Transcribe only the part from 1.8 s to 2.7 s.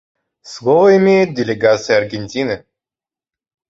Аргентины.